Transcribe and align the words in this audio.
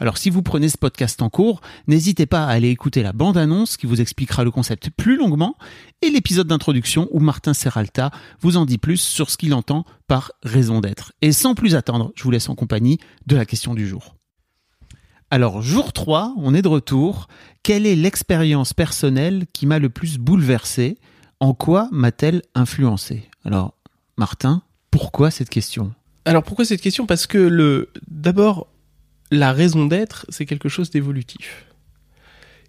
Alors 0.00 0.16
si 0.16 0.30
vous 0.30 0.42
prenez 0.42 0.68
ce 0.68 0.78
podcast 0.78 1.20
en 1.22 1.28
cours, 1.28 1.60
n'hésitez 1.88 2.26
pas 2.26 2.44
à 2.44 2.50
aller 2.50 2.68
écouter 2.68 3.02
la 3.02 3.12
bande-annonce 3.12 3.76
qui 3.76 3.86
vous 3.86 4.00
expliquera 4.00 4.44
le 4.44 4.52
concept 4.52 4.90
plus 4.90 5.16
longuement 5.16 5.56
et 6.02 6.10
l'épisode 6.10 6.46
d'introduction 6.46 7.08
où 7.10 7.18
Martin 7.18 7.52
Serralta 7.52 8.12
vous 8.40 8.56
en 8.56 8.64
dit 8.64 8.78
plus 8.78 9.00
sur 9.00 9.28
ce 9.28 9.36
qu'il 9.36 9.54
entend 9.54 9.84
par 10.06 10.30
raison 10.44 10.80
d'être. 10.80 11.12
Et 11.20 11.32
sans 11.32 11.54
plus 11.54 11.74
attendre, 11.74 12.12
je 12.14 12.22
vous 12.22 12.30
laisse 12.30 12.48
en 12.48 12.54
compagnie 12.54 12.98
de 13.26 13.34
la 13.34 13.44
question 13.44 13.74
du 13.74 13.88
jour. 13.88 14.14
Alors 15.30 15.62
jour 15.62 15.92
3, 15.92 16.34
on 16.38 16.54
est 16.54 16.62
de 16.62 16.68
retour. 16.68 17.26
Quelle 17.64 17.84
est 17.84 17.96
l'expérience 17.96 18.72
personnelle 18.72 19.46
qui 19.52 19.66
m'a 19.66 19.80
le 19.80 19.90
plus 19.90 20.18
bouleversé? 20.18 20.96
En 21.40 21.54
quoi 21.54 21.88
m'a-t-elle 21.90 22.42
influencé? 22.54 23.28
Alors 23.44 23.74
Martin, 24.16 24.62
pourquoi 24.92 25.32
cette 25.32 25.50
question? 25.50 25.92
Alors 26.24 26.44
pourquoi 26.44 26.64
cette 26.64 26.80
question? 26.80 27.04
Parce 27.04 27.26
que 27.26 27.38
le 27.38 27.90
d'abord 28.08 28.68
la 29.30 29.52
raison 29.52 29.86
d'être, 29.86 30.26
c'est 30.28 30.46
quelque 30.46 30.68
chose 30.68 30.90
d'évolutif. 30.90 31.66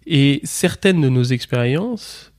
Et 0.06 0.40
certaines 0.44 1.00
de 1.00 1.08
nos 1.08 1.24
expériences 1.24 2.32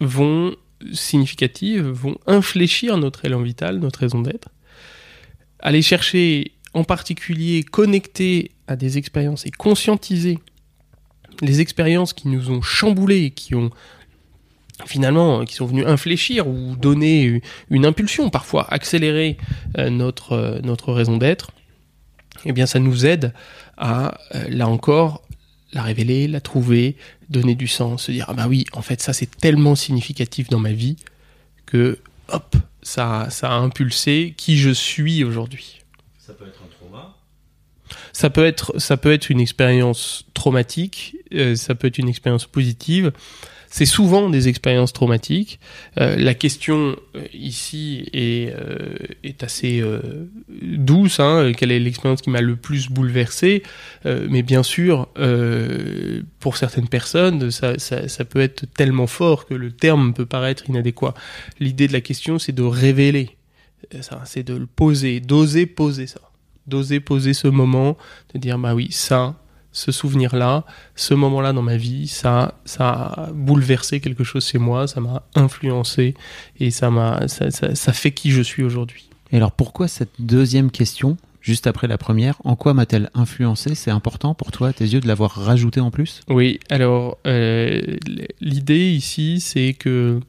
vont 0.00 0.54
significatives, 0.92 1.86
vont 1.86 2.16
infléchir 2.26 2.96
notre 2.98 3.24
élan 3.24 3.42
vital, 3.42 3.78
notre 3.78 4.00
raison 4.00 4.20
d'être. 4.20 4.48
Aller 5.60 5.82
chercher 5.82 6.52
en 6.74 6.84
particulier 6.84 7.62
connecter 7.62 8.50
à 8.66 8.76
des 8.76 8.98
expériences 8.98 9.46
et 9.46 9.50
conscientiser 9.50 10.38
les 11.40 11.60
expériences 11.60 12.12
qui 12.12 12.28
nous 12.28 12.50
ont 12.50 12.62
chamboulés, 12.62 13.30
qui 13.30 13.54
ont 13.54 13.70
finalement 14.86 15.44
qui 15.44 15.54
sont 15.54 15.66
venus 15.66 15.86
infléchir 15.86 16.48
ou 16.48 16.74
donner 16.76 17.42
une 17.70 17.86
impulsion, 17.86 18.30
parfois 18.30 18.66
accélérer 18.72 19.36
euh, 19.78 19.90
euh, 20.32 20.60
notre 20.62 20.92
raison 20.92 21.16
d'être, 21.16 21.52
eh 22.44 22.52
bien 22.52 22.66
ça 22.66 22.78
nous 22.78 23.06
aide 23.06 23.32
à, 23.76 24.18
euh, 24.34 24.48
là 24.48 24.68
encore, 24.68 25.22
la 25.72 25.82
révéler, 25.82 26.28
la 26.28 26.40
trouver, 26.40 26.96
donner 27.30 27.54
du 27.54 27.66
sens, 27.66 28.04
se 28.04 28.12
dire, 28.12 28.26
ah 28.28 28.34
bah 28.34 28.46
oui, 28.48 28.64
en 28.72 28.82
fait 28.82 29.00
ça 29.00 29.12
c'est 29.12 29.30
tellement 29.38 29.74
significatif 29.74 30.48
dans 30.48 30.58
ma 30.58 30.72
vie 30.72 30.96
que, 31.66 31.98
hop, 32.28 32.56
ça, 32.82 33.28
ça 33.30 33.50
a 33.50 33.54
impulsé 33.54 34.34
qui 34.36 34.58
je 34.58 34.70
suis 34.70 35.24
aujourd'hui. 35.24 35.80
Ça 36.18 36.34
peut 36.34 36.46
être 36.46 36.60
un 36.62 36.76
trauma. 36.76 37.16
Ça 38.12 38.30
peut 38.30 38.44
être, 38.44 38.78
ça 38.78 38.96
peut 38.96 39.12
être 39.12 39.30
une 39.30 39.40
expérience 39.40 40.24
traumatique, 40.34 41.16
euh, 41.34 41.56
ça 41.56 41.74
peut 41.74 41.86
être 41.86 41.98
une 41.98 42.08
expérience 42.08 42.46
positive. 42.46 43.12
C'est 43.74 43.86
souvent 43.86 44.28
des 44.28 44.48
expériences 44.48 44.92
traumatiques. 44.92 45.58
Euh, 45.98 46.14
la 46.16 46.34
question 46.34 46.94
euh, 47.16 47.24
ici 47.32 48.04
est, 48.12 48.54
euh, 48.54 48.96
est 49.24 49.42
assez 49.42 49.80
euh, 49.80 50.28
douce. 50.50 51.20
Hein, 51.20 51.52
quelle 51.56 51.72
est 51.72 51.80
l'expérience 51.80 52.20
qui 52.20 52.28
m'a 52.28 52.42
le 52.42 52.56
plus 52.56 52.90
bouleversé? 52.90 53.62
Euh, 54.04 54.26
Mais 54.28 54.42
bien 54.42 54.62
sûr, 54.62 55.08
pour 56.38 56.58
certaines 56.58 56.88
personnes, 56.88 57.50
ça, 57.50 57.78
ça, 57.78 58.08
ça 58.08 58.24
peut 58.26 58.40
être 58.40 58.66
tellement 58.74 59.06
fort 59.06 59.46
que 59.46 59.54
le 59.54 59.72
terme 59.72 60.12
peut 60.12 60.26
paraître 60.26 60.68
inadéquat. 60.68 61.14
L'idée 61.58 61.88
de 61.88 61.94
la 61.94 62.02
question, 62.02 62.38
c'est 62.38 62.52
de 62.52 62.62
révéler 62.62 63.38
ça, 64.00 64.22
c'est 64.24 64.42
de 64.42 64.54
le 64.54 64.66
poser, 64.66 65.20
d'oser 65.20 65.66
poser 65.66 66.06
ça, 66.06 66.20
d'oser 66.66 67.00
poser 67.00 67.34
ce 67.34 67.48
moment, 67.48 67.96
de 68.34 68.38
dire 68.38 68.58
bah 68.58 68.74
oui, 68.74 68.88
ça, 68.90 69.41
ce 69.72 69.90
souvenir-là, 69.90 70.64
ce 70.94 71.14
moment-là 71.14 71.52
dans 71.52 71.62
ma 71.62 71.76
vie, 71.76 72.06
ça, 72.06 72.54
ça 72.64 72.90
a 72.90 73.30
bouleversé 73.32 74.00
quelque 74.00 74.22
chose 74.22 74.46
chez 74.46 74.58
moi, 74.58 74.86
ça 74.86 75.00
m'a 75.00 75.22
influencé 75.34 76.14
et 76.60 76.70
ça 76.70 76.90
m'a, 76.90 77.26
ça, 77.28 77.50
ça, 77.50 77.74
ça 77.74 77.92
fait 77.92 78.12
qui 78.12 78.30
je 78.30 78.42
suis 78.42 78.62
aujourd'hui. 78.62 79.08
Et 79.32 79.36
alors 79.36 79.52
pourquoi 79.52 79.88
cette 79.88 80.12
deuxième 80.18 80.70
question, 80.70 81.16
juste 81.40 81.66
après 81.66 81.88
la 81.88 81.96
première, 81.96 82.36
en 82.44 82.54
quoi 82.54 82.74
m'a-t-elle 82.74 83.10
influencé? 83.14 83.74
C'est 83.74 83.90
important 83.90 84.34
pour 84.34 84.52
toi, 84.52 84.68
à 84.68 84.72
tes 84.74 84.84
yeux, 84.84 85.00
de 85.00 85.08
l'avoir 85.08 85.30
rajouté 85.30 85.80
en 85.80 85.90
plus? 85.90 86.20
Oui, 86.28 86.60
alors 86.68 87.16
euh, 87.26 87.80
l'idée 88.40 88.90
ici, 88.90 89.40
c'est 89.40 89.72
que 89.72 90.20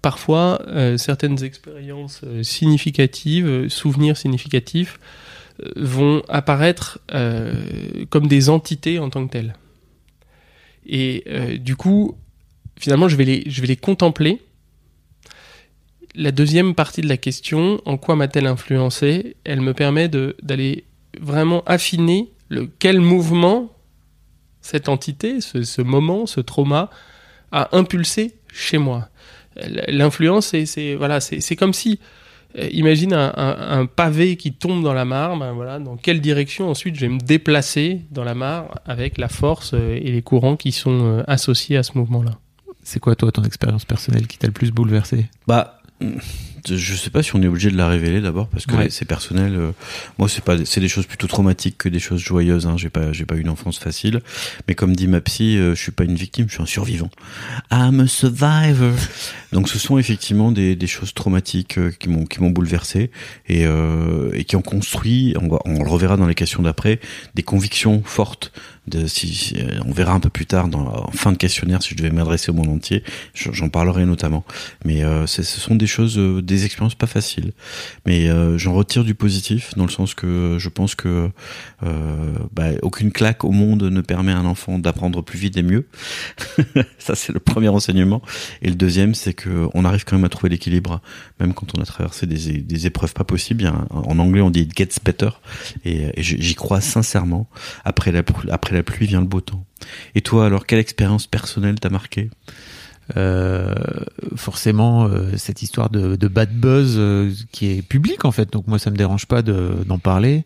parfois 0.00 0.62
euh, 0.68 0.96
certaines 0.96 1.44
expériences 1.44 2.22
euh, 2.24 2.42
significatives, 2.42 3.68
souvenirs 3.68 4.16
significatifs, 4.16 4.98
vont 5.76 6.22
apparaître 6.28 6.98
euh, 7.12 8.04
comme 8.10 8.26
des 8.28 8.48
entités 8.48 8.98
en 8.98 9.10
tant 9.10 9.26
que 9.26 9.32
telles. 9.32 9.54
Et 10.86 11.24
euh, 11.26 11.56
du 11.56 11.76
coup, 11.76 12.16
finalement, 12.78 13.08
je 13.08 13.16
vais 13.16 13.24
les, 13.24 13.44
je 13.46 13.60
vais 13.60 13.66
les 13.66 13.76
contempler. 13.76 14.40
La 16.14 16.30
deuxième 16.30 16.74
partie 16.74 17.02
de 17.02 17.08
la 17.08 17.16
question, 17.16 17.80
en 17.84 17.98
quoi 17.98 18.16
m'a-t-elle 18.16 18.46
influencé? 18.46 19.36
Elle 19.44 19.60
me 19.60 19.74
permet 19.74 20.08
d'aller 20.08 20.84
vraiment 21.20 21.62
affiner 21.64 22.30
le, 22.48 22.70
quel 22.78 23.00
mouvement 23.00 23.72
cette 24.60 24.88
entité, 24.88 25.40
ce, 25.40 25.82
moment, 25.82 26.26
ce 26.26 26.40
trauma, 26.40 26.90
a 27.52 27.76
impulsé 27.76 28.34
chez 28.52 28.78
moi. 28.78 29.08
L'influence, 29.88 30.48
c'est- 30.48 30.94
voilà, 30.96 31.20
comme 31.56 31.72
si, 31.72 32.00
imagine 32.72 33.12
un, 33.12 33.32
un- 33.36 33.80
un 33.80 33.86
pavé 33.86 34.36
qui 34.36 34.52
tombe 34.52 34.82
dans 34.82 34.92
la 34.94 35.04
mare, 35.04 35.36
ben 35.36 35.52
voilà, 35.52 35.78
dans 35.78 35.96
quelle 35.96 36.20
direction 36.20 36.70
ensuite 36.70 36.94
je 36.96 37.00
vais 37.02 37.08
me 37.08 37.18
déplacer 37.20 38.00
dans 38.10 38.24
la 38.24 38.34
mare 38.34 38.80
avec 38.86 39.18
la 39.18 39.28
force 39.28 39.72
euh, 39.74 39.94
et 39.96 40.10
les 40.12 40.22
courants 40.22 40.56
qui 40.56 40.72
sont 40.72 41.18
euh, 41.18 41.22
associés 41.26 41.76
à 41.76 41.82
ce 41.82 41.96
mouvement-là? 41.98 42.32
C'est 42.82 43.00
quoi 43.00 43.14
toi 43.16 43.32
ton 43.32 43.42
expérience 43.42 43.84
personnelle 43.84 44.26
qui 44.26 44.38
t'a 44.38 44.46
le 44.46 44.52
plus 44.52 44.70
bouleversé? 44.70 45.26
Bah, 45.46 45.80
je 46.68 46.94
sais 46.94 47.10
pas 47.10 47.22
si 47.22 47.34
on 47.36 47.42
est 47.42 47.46
obligé 47.46 47.70
de 47.70 47.76
la 47.76 47.88
révéler 47.88 48.20
d'abord 48.20 48.48
parce 48.48 48.66
que 48.66 48.74
Ouais. 48.74 48.90
c'est 48.90 49.04
personnel. 49.04 49.54
euh, 49.56 49.72
Moi, 50.18 50.28
c'est 50.28 50.42
pas, 50.44 50.56
c'est 50.64 50.80
des 50.80 50.88
choses 50.88 51.06
plutôt 51.06 51.26
traumatiques 51.26 51.78
que 51.78 51.88
des 51.88 51.98
choses 52.00 52.20
joyeuses. 52.20 52.66
Hein. 52.66 52.76
J'ai 52.76 52.90
pas, 52.90 53.12
j'ai 53.12 53.24
pas 53.24 53.36
eu 53.36 53.40
une 53.40 53.48
enfance 53.48 53.78
facile. 53.78 54.20
Mais 54.68 54.74
comme 54.74 54.94
dit 54.96 55.06
ma 55.08 55.20
psy, 55.20 55.56
euh, 55.56 55.74
je 55.74 55.80
suis 55.82 55.92
pas 55.92 56.04
une 56.04 56.14
victime, 56.16 56.46
je 56.48 56.54
suis 56.54 56.62
un 56.62 56.66
survivant. 56.66 57.10
I'm 57.70 58.00
a 58.00 58.06
survivor. 58.06 58.92
Donc, 59.52 59.68
ce 59.68 59.78
sont 59.78 59.96
effectivement 59.98 60.52
des, 60.52 60.76
des 60.76 60.86
choses 60.86 61.14
traumatiques 61.14 61.78
euh, 61.78 61.90
qui 61.98 62.08
m'ont, 62.08 62.24
qui 62.26 62.40
m'ont 62.40 62.50
bouleversé 62.50 63.10
et, 63.48 63.64
et 64.34 64.44
qui 64.44 64.56
ont 64.56 64.62
construit. 64.62 65.34
On, 65.40 65.48
va, 65.48 65.58
on 65.64 65.82
le 65.82 65.88
reverra 65.88 66.16
dans 66.16 66.26
les 66.26 66.34
questions 66.34 66.62
d'après, 66.62 67.00
des 67.34 67.42
convictions 67.42 68.02
fortes. 68.04 68.52
De, 68.88 69.08
si, 69.08 69.34
si- 69.34 69.56
on 69.84 69.90
verra 69.90 70.12
un 70.12 70.20
peu 70.20 70.30
plus 70.30 70.46
tard 70.46 70.68
dans, 70.68 70.86
en 70.86 71.10
fin 71.10 71.32
de 71.32 71.36
questionnaire 71.36 71.82
si 71.82 71.90
je 71.90 71.96
devais 71.96 72.10
m'adresser 72.12 72.52
au 72.52 72.54
monde 72.54 72.68
entier. 72.68 73.02
Je- 73.34 73.50
J'en 73.50 73.68
parlerai 73.68 74.04
notamment. 74.06 74.44
Mais 74.84 75.02
ce 75.26 75.42
sont 75.42 75.74
des 75.74 75.88
choses, 75.88 76.18
euh, 76.18 76.40
des 76.56 76.64
expériences 76.64 76.94
pas 76.94 77.06
faciles. 77.06 77.52
Mais 78.06 78.28
euh, 78.28 78.58
j'en 78.58 78.72
retire 78.72 79.04
du 79.04 79.14
positif 79.14 79.74
dans 79.76 79.84
le 79.84 79.90
sens 79.90 80.14
que 80.14 80.56
je 80.58 80.68
pense 80.68 80.94
que 80.94 81.30
euh, 81.82 82.34
bah, 82.52 82.70
aucune 82.82 83.12
claque 83.12 83.44
au 83.44 83.50
monde 83.50 83.84
ne 83.84 84.00
permet 84.00 84.32
à 84.32 84.38
un 84.38 84.46
enfant 84.46 84.78
d'apprendre 84.78 85.22
plus 85.22 85.38
vite 85.38 85.56
et 85.56 85.62
mieux. 85.62 85.86
Ça 86.98 87.14
c'est 87.14 87.32
le 87.32 87.40
premier 87.40 87.68
enseignement. 87.68 88.22
Et 88.62 88.68
le 88.68 88.74
deuxième, 88.74 89.14
c'est 89.14 89.34
que 89.34 89.68
on 89.74 89.84
arrive 89.84 90.04
quand 90.04 90.16
même 90.16 90.24
à 90.24 90.28
trouver 90.28 90.48
l'équilibre, 90.50 91.00
même 91.40 91.54
quand 91.54 91.76
on 91.76 91.82
a 91.82 91.84
traversé 91.84 92.26
des, 92.26 92.86
épreuves 92.86 93.14
pas 93.14 93.24
possibles. 93.24 93.72
En 93.90 94.18
anglais, 94.18 94.40
on 94.40 94.50
dit 94.50 94.60
it 94.60 94.76
gets 94.76 95.00
better, 95.04 95.30
et, 95.84 96.12
j'y 96.18 96.54
crois 96.54 96.80
sincèrement. 96.80 97.48
Après 97.84 98.12
la 98.12 98.22
pluie 98.22 99.06
vient 99.06 99.20
le 99.20 99.26
beau 99.26 99.40
temps. 99.40 99.64
Et 100.14 100.20
toi, 100.22 100.46
alors, 100.46 100.66
quelle 100.66 100.78
expérience 100.78 101.26
personnelle 101.26 101.78
t'a 101.78 101.90
marqué 101.90 102.30
Euh, 103.16 103.72
forcément 104.34 105.04
euh, 105.06 105.36
cette 105.36 105.62
histoire 105.62 105.90
de, 105.90 106.16
de 106.16 106.26
bad 106.26 106.50
buzz 106.52 106.96
euh, 106.98 107.30
qui 107.52 107.70
est 107.70 107.82
publique 107.82 108.24
en 108.24 108.32
fait 108.32 108.52
donc 108.52 108.66
moi 108.66 108.80
ça 108.80 108.90
me 108.90 108.96
dérange 108.96 109.26
pas 109.26 109.42
de- 109.42 109.84
d'en 109.86 110.00
parler 110.00 110.44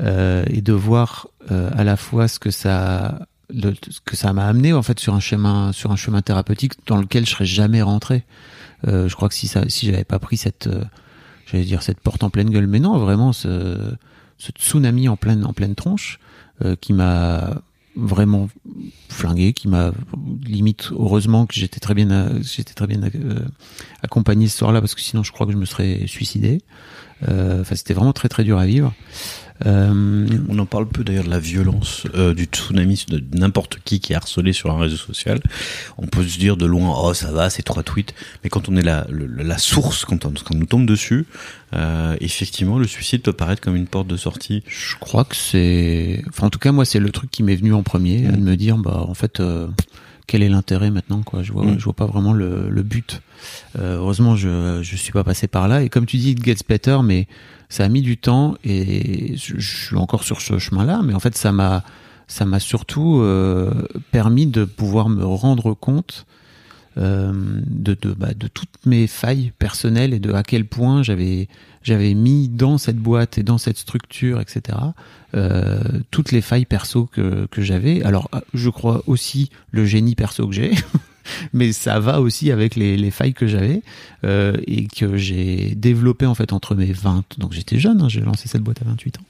euh, 0.00 0.44
et 0.48 0.60
de 0.60 0.72
voir 0.72 1.26
euh, 1.50 1.68
à 1.76 1.82
la 1.82 1.96
fois 1.96 2.28
ce 2.28 2.38
que 2.38 2.52
ça 2.52 3.26
le- 3.52 3.74
ce 3.90 3.98
que 4.04 4.14
ça 4.14 4.32
m'a 4.32 4.46
amené 4.46 4.72
en 4.72 4.82
fait 4.84 5.00
sur 5.00 5.14
un 5.14 5.20
chemin 5.20 5.72
sur 5.72 5.90
un 5.90 5.96
chemin 5.96 6.22
thérapeutique 6.22 6.74
dans 6.86 6.98
lequel 6.98 7.26
je 7.26 7.30
serais 7.32 7.44
jamais 7.44 7.82
rentré. 7.82 8.22
Euh, 8.86 9.08
je 9.08 9.16
crois 9.16 9.28
que 9.28 9.34
si 9.34 9.48
ça 9.48 9.64
si 9.68 9.86
j'avais 9.86 10.04
pas 10.04 10.20
pris 10.20 10.36
cette 10.36 10.68
j'allais 11.50 11.64
dire 11.64 11.82
cette 11.82 11.98
porte 11.98 12.22
en 12.22 12.30
pleine 12.30 12.50
gueule, 12.50 12.68
mais 12.68 12.78
non 12.78 12.98
vraiment 12.98 13.32
ce, 13.32 13.78
ce 14.38 14.52
tsunami 14.52 15.08
en 15.08 15.16
pleine 15.16 15.44
en 15.44 15.52
pleine 15.52 15.74
tronche 15.74 16.20
qui 16.80 16.92
m'a 16.92 17.62
vraiment 17.96 18.48
flingué, 19.08 19.52
qui 19.52 19.68
m'a 19.68 19.92
limite 20.44 20.90
heureusement 20.92 21.46
que 21.46 21.54
j'étais 21.54 21.80
très 21.80 21.94
bien 21.94 22.10
euh, 22.10 22.40
j'étais 22.42 22.74
très 22.74 22.86
bien 22.86 23.00
euh, 23.02 23.40
accompagné 24.02 24.48
ce 24.48 24.58
soir-là 24.58 24.80
parce 24.80 24.94
que 24.94 25.00
sinon 25.00 25.22
je 25.22 25.32
crois 25.32 25.46
que 25.46 25.52
je 25.52 25.56
me 25.56 25.64
serais 25.64 26.06
suicidé. 26.06 26.60
Euh, 27.28 27.60
Enfin 27.62 27.74
c'était 27.76 27.94
vraiment 27.94 28.12
très 28.12 28.28
très 28.28 28.44
dur 28.44 28.58
à 28.58 28.66
vivre. 28.66 28.92
Euh, 29.64 30.26
On 30.50 30.58
en 30.58 30.66
parle 30.66 30.86
peu 30.86 31.02
d'ailleurs 31.02 31.24
de 31.24 31.30
la 31.30 31.38
violence 31.38 32.06
euh, 32.14 32.34
du 32.34 32.44
tsunami 32.44 33.06
de 33.08 33.22
n'importe 33.38 33.78
qui 33.86 34.00
qui 34.00 34.12
est 34.12 34.16
harcelé 34.16 34.52
sur 34.52 34.70
un 34.70 34.78
réseau 34.78 34.98
social. 34.98 35.40
On 35.96 36.06
peut 36.06 36.22
se 36.26 36.38
dire 36.38 36.58
de 36.58 36.66
loin, 36.66 36.92
oh 36.94 37.14
ça 37.14 37.32
va, 37.32 37.48
c'est 37.48 37.62
trois 37.62 37.82
tweets. 37.82 38.12
Mais 38.44 38.50
quand 38.50 38.68
on 38.68 38.76
est 38.76 38.82
la, 38.82 39.06
le- 39.10 39.26
la 39.26 39.56
source, 39.56 40.04
quand 40.04 40.26
on, 40.26 40.30
quand 40.32 40.54
on 40.54 40.58
nous 40.58 40.66
tombe 40.66 40.84
dessus, 40.86 41.24
euh, 41.74 42.16
effectivement, 42.20 42.78
le 42.78 42.86
suicide 42.86 43.22
peut 43.22 43.32
paraître 43.32 43.62
comme 43.62 43.76
une 43.76 43.86
porte 43.86 44.08
de 44.08 44.18
sortie. 44.18 44.62
Je 44.68 44.96
crois 44.96 45.24
que 45.24 45.36
c'est, 45.36 46.22
enfin 46.28 46.48
en 46.48 46.50
tout 46.50 46.58
cas 46.58 46.72
moi 46.72 46.84
c'est 46.84 47.00
le 47.00 47.08
truc 47.10 47.30
qui 47.30 47.42
m'est 47.42 47.56
venu 47.56 47.72
en 47.72 47.82
premier, 47.82 48.28
de 48.28 48.36
me 48.36 48.56
dire 48.56 48.76
bah 48.76 49.06
en 49.08 49.14
fait 49.14 49.40
euh, 49.40 49.68
quel 50.26 50.42
est 50.42 50.48
l'intérêt 50.48 50.90
maintenant 50.90 51.22
quoi. 51.22 51.42
Je 51.42 51.52
vois, 51.52 51.64
Mm. 51.64 51.78
je 51.78 51.84
vois 51.84 51.92
pas 51.94 52.06
vraiment 52.06 52.32
le, 52.32 52.68
le 52.70 52.82
but. 52.82 53.20
Euh, 53.78 53.96
heureusement 53.98 54.34
je 54.36 54.80
je 54.82 54.96
suis 54.96 55.12
pas 55.12 55.24
passé 55.24 55.46
par 55.48 55.68
là 55.68 55.82
et 55.82 55.88
comme 55.88 56.06
tu 56.06 56.16
dis 56.16 56.30
it 56.32 56.44
gets 56.44 56.64
better 56.68 56.98
mais 57.04 57.26
ça 57.68 57.84
a 57.84 57.88
mis 57.88 58.02
du 58.02 58.16
temps 58.16 58.54
et 58.64 59.36
je, 59.36 59.54
je 59.58 59.76
suis 59.86 59.96
encore 59.96 60.24
sur 60.24 60.40
ce 60.40 60.58
chemin-là 60.58 61.02
mais 61.04 61.14
en 61.14 61.20
fait 61.20 61.36
ça 61.36 61.52
m'a 61.52 61.84
ça 62.28 62.44
m'a 62.44 62.58
surtout 62.58 63.20
euh, 63.20 63.70
permis 64.10 64.46
de 64.46 64.64
pouvoir 64.64 65.08
me 65.08 65.24
rendre 65.24 65.74
compte 65.74 66.26
euh, 66.98 67.32
de, 67.66 67.94
de, 67.94 68.12
bah, 68.12 68.32
de 68.34 68.48
toutes 68.48 68.86
mes 68.86 69.06
failles 69.06 69.52
personnelles 69.58 70.14
et 70.14 70.18
de 70.18 70.32
à 70.32 70.42
quel 70.42 70.64
point 70.64 71.02
j'avais 71.02 71.48
j'avais 71.82 72.14
mis 72.14 72.48
dans 72.48 72.78
cette 72.78 72.96
boîte 72.96 73.38
et 73.38 73.42
dans 73.42 73.58
cette 73.58 73.78
structure, 73.78 74.40
etc. 74.40 74.78
euh, 75.34 75.80
toutes 76.10 76.32
les 76.32 76.40
failles 76.40 76.64
perso 76.64 77.06
que, 77.06 77.46
que 77.50 77.62
j'avais. 77.62 78.02
Alors, 78.02 78.28
euh, 78.34 78.40
je 78.54 78.70
crois 78.70 79.02
aussi 79.06 79.50
le 79.70 79.84
génie 79.84 80.16
perso 80.16 80.48
que 80.48 80.54
j'ai, 80.54 80.72
mais 81.52 81.72
ça 81.72 82.00
va 82.00 82.20
aussi 82.20 82.50
avec 82.50 82.76
les, 82.76 82.96
les 82.96 83.10
failles 83.10 83.34
que 83.34 83.46
j'avais 83.46 83.82
euh, 84.24 84.56
et 84.66 84.86
que 84.86 85.16
j'ai 85.16 85.74
développé 85.74 86.26
en 86.26 86.34
fait 86.34 86.52
entre 86.52 86.74
mes 86.74 86.92
20. 86.92 87.24
Donc 87.38 87.52
j'étais 87.52 87.78
jeune, 87.78 88.00
hein, 88.02 88.08
j'ai 88.08 88.20
lancé 88.20 88.48
cette 88.48 88.62
boîte 88.62 88.82
à 88.82 88.84
28 88.84 89.18
ans. 89.18 89.22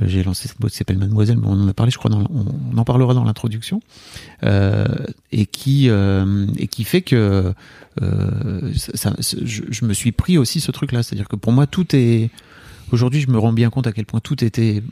Euh, 0.00 0.06
j'ai 0.08 0.22
lancé 0.22 0.48
cette 0.48 0.60
boîte 0.60 0.72
qui 0.72 0.78
s'appelle 0.78 0.98
Mademoiselle, 0.98 1.38
mais 1.38 1.46
on 1.46 1.52
en 1.52 1.68
a 1.68 1.74
parlé, 1.74 1.90
je 1.92 1.98
crois, 1.98 2.10
on, 2.12 2.78
en 2.78 2.84
parlera 2.84 3.14
dans 3.14 3.24
l'introduction, 3.24 3.80
euh, 4.44 4.86
et 5.30 5.46
qui 5.46 5.88
et 5.88 6.68
qui 6.68 6.84
fait 6.84 7.02
que 7.02 7.52
je, 8.00 9.62
je 9.70 9.84
me 9.84 9.92
suis 9.92 10.12
pris 10.12 10.38
aussi 10.38 10.60
ce 10.60 10.70
truc-là, 10.70 11.02
c'est-à-dire 11.02 11.28
que 11.28 11.36
pour 11.36 11.52
moi 11.52 11.66
tout 11.66 11.94
est 11.94 12.30
Aujourd'hui, 12.92 13.22
je 13.22 13.30
me 13.30 13.38
rends 13.38 13.54
bien 13.54 13.70
compte 13.70 13.86
à 13.86 13.92
quel 13.92 14.04
point 14.04 14.20
tout 14.20 14.44
était 14.44 14.82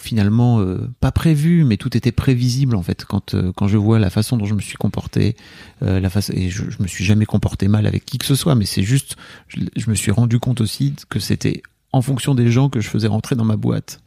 finalement 0.00 0.60
euh, 0.60 0.90
pas 1.00 1.12
prévu, 1.12 1.64
mais 1.64 1.76
tout 1.76 1.96
était 1.96 2.12
prévisible 2.12 2.74
en 2.74 2.82
fait. 2.82 3.04
Quand 3.04 3.34
euh, 3.34 3.52
quand 3.54 3.68
je 3.68 3.76
vois 3.76 3.98
la 3.98 4.10
façon 4.10 4.36
dont 4.36 4.46
je 4.46 4.54
me 4.54 4.60
suis 4.60 4.76
comporté, 4.76 5.36
euh, 5.82 6.00
la 6.00 6.10
façon 6.10 6.32
et 6.34 6.50
je, 6.50 6.70
je 6.70 6.82
me 6.82 6.88
suis 6.88 7.04
jamais 7.04 7.26
comporté 7.26 7.68
mal 7.68 7.86
avec 7.86 8.04
qui 8.04 8.18
que 8.18 8.26
ce 8.26 8.34
soit, 8.34 8.54
mais 8.54 8.64
c'est 8.64 8.82
juste, 8.82 9.16
je, 9.48 9.60
je 9.76 9.90
me 9.90 9.94
suis 9.94 10.10
rendu 10.10 10.38
compte 10.38 10.60
aussi 10.60 10.94
que 11.08 11.20
c'était 11.20 11.62
en 11.92 12.02
fonction 12.02 12.34
des 12.34 12.50
gens 12.50 12.68
que 12.68 12.80
je 12.80 12.88
faisais 12.88 13.08
rentrer 13.08 13.36
dans 13.36 13.44
ma 13.44 13.56
boîte. 13.56 14.00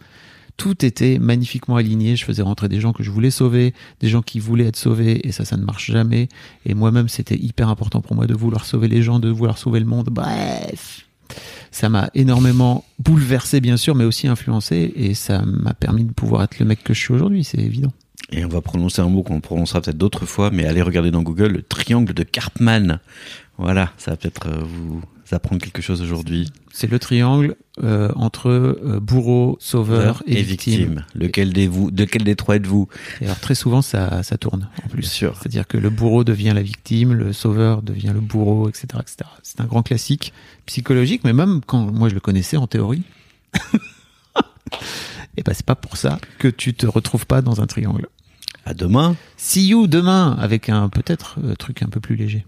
Tout 0.56 0.86
était 0.86 1.18
magnifiquement 1.20 1.78
aligné. 1.78 2.16
Je 2.16 2.26
faisais 2.26 2.44
rentrer 2.44 2.70
des 2.70 2.80
gens 2.80 2.94
que 2.94 3.02
je 3.04 3.10
voulais 3.10 3.32
sauver, 3.32 3.74
des 4.00 4.08
gens 4.08 4.22
qui 4.22 4.40
voulaient 4.40 4.68
être 4.68 4.76
sauvés, 4.76 5.28
et 5.28 5.32
ça, 5.32 5.46
ça 5.46 5.58
ne 5.58 5.64
marche 5.64 5.92
jamais. 5.92 6.30
Et 6.66 6.76
moi-même, 6.76 7.10
c'était 7.10 7.38
hyper 7.38 7.70
important 7.70 8.02
pour 8.02 8.16
moi 8.16 8.28
de 8.28 8.36
vouloir 8.36 8.66
sauver 8.66 8.88
les 8.88 9.02
gens, 9.02 9.20
de 9.20 9.30
vouloir 9.30 9.58
sauver 9.58 9.80
le 9.80 9.88
monde. 9.88 10.10
Bref, 10.12 11.08
ça 11.72 11.90
m'a 11.90 12.10
énormément 12.14 12.84
bouleversé 13.00 13.62
bien 13.62 13.78
sûr 13.78 13.96
mais 13.96 14.04
aussi 14.04 14.28
influencé 14.28 14.94
et 14.96 15.14
ça 15.14 15.42
m'a 15.46 15.74
permis 15.74 16.04
de 16.04 16.14
pouvoir 16.14 16.44
être 16.44 16.60
le 16.60 16.66
mec 16.66 16.84
que 16.84 16.94
je 16.94 17.00
suis 17.00 17.14
aujourd'hui 17.14 17.44
c'est 17.44 17.60
évident 17.60 17.92
Et 18.32 18.46
on 18.46 18.50
va 18.50 18.62
prononcer 18.62 19.02
un 19.02 19.10
mot 19.10 19.24
qu'on 19.24 19.42
prononcera 19.42 19.82
peut-être 19.82 19.98
d'autres 19.98 20.26
fois, 20.26 20.50
mais 20.52 20.66
allez 20.66 20.82
regarder 20.82 21.12
dans 21.12 21.22
Google 21.22 21.48
le 21.48 21.62
triangle 21.62 22.14
de 22.14 22.24
Karpman. 22.24 23.00
Voilà, 23.58 23.92
ça 23.98 24.12
va 24.12 24.18
peut-être 24.18 24.48
euh, 24.48 24.64
vous 24.64 25.02
apprendre 25.32 25.62
quelque 25.62 25.82
chose 25.82 26.02
aujourd'hui. 26.02 26.52
c'est 26.72 26.90
le 26.90 27.00
triangle 27.00 27.56
euh, 27.84 28.12
entre 28.16 28.50
euh, 28.50 29.00
bourreau 29.02 29.58
sauveur 29.60 30.22
et, 30.28 30.42
victime. 30.44 31.06
Lequel 31.16 31.54
des 31.54 31.68
vous, 31.68 31.92
de 31.92 32.06
quel 32.06 32.24
des 32.24 32.36
trois 32.36 32.56
êtes-vous? 32.56 32.88
Alors 33.22 33.40
très 33.40 33.56
souvent 33.56 33.82
ça, 33.82 34.22
ça 34.22 34.38
tourne 34.38 34.70
en 34.86 34.90
plus 34.90 35.02
Bien 35.02 35.10
sûr. 35.10 35.36
c'est 35.38 35.48
à 35.48 35.50
dire 35.50 35.68
que 35.68 35.78
le 35.78 35.90
bourreau 35.90 36.24
devient 36.24 36.52
la 36.54 36.62
victime 36.62 37.14
le 37.14 37.34
sauveur 37.34 37.82
devient 37.82 38.12
le 38.14 38.20
bourreau 38.20 38.70
etc 38.70 38.88
etc 39.02 39.30
c'est 39.42 39.60
un 39.60 39.66
grand 39.66 39.82
classique 39.82 40.34
psychologique 40.66 41.24
mais 41.24 41.34
même 41.34 41.62
quand 41.66 41.92
moi 41.92 42.10
je 42.10 42.14
le 42.14 42.20
connaissais 42.20 42.58
en 42.58 42.68
théorie 42.68 43.04
et 45.38 45.44
ben 45.44 45.54
c'est 45.54 45.66
pas 45.66 45.76
pour 45.76 45.98
ça 45.98 46.20
que 46.40 46.48
tu 46.48 46.74
te 46.74 46.86
retrouves 46.86 47.26
pas 47.26 47.42
dans 47.42 47.62
un 47.62 47.68
triangle 47.68 48.08
À 48.66 48.74
demain. 48.74 49.16
See 49.38 49.68
you 49.68 49.88
demain 49.88 50.36
avec 50.40 50.70
un 50.70 50.90
peut-être 50.90 51.38
euh, 51.44 51.56
truc 51.56 51.82
un 51.82 51.88
peu 51.88 52.00
plus 52.00 52.16
léger. 52.16 52.46